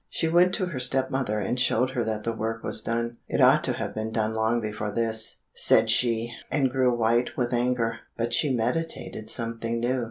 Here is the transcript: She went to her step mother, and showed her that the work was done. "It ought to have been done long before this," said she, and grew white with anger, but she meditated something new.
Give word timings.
She 0.09 0.27
went 0.27 0.55
to 0.55 0.65
her 0.65 0.79
step 0.79 1.11
mother, 1.11 1.37
and 1.39 1.59
showed 1.59 1.91
her 1.91 2.03
that 2.05 2.23
the 2.23 2.33
work 2.33 2.63
was 2.63 2.81
done. 2.81 3.17
"It 3.27 3.39
ought 3.39 3.63
to 3.65 3.73
have 3.73 3.93
been 3.93 4.09
done 4.11 4.33
long 4.33 4.59
before 4.59 4.89
this," 4.91 5.37
said 5.53 5.91
she, 5.91 6.33
and 6.49 6.71
grew 6.71 6.91
white 6.97 7.37
with 7.37 7.53
anger, 7.53 7.99
but 8.17 8.33
she 8.33 8.51
meditated 8.51 9.29
something 9.29 9.79
new. 9.79 9.99